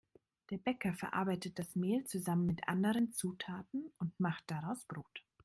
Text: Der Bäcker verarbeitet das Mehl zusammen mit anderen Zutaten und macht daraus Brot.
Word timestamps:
Der 0.49 0.57
Bäcker 0.57 0.95
verarbeitet 0.95 1.59
das 1.59 1.75
Mehl 1.75 2.05
zusammen 2.05 2.47
mit 2.47 2.67
anderen 2.67 3.11
Zutaten 3.13 3.91
und 3.99 4.19
macht 4.19 4.45
daraus 4.49 4.83
Brot. 4.85 5.23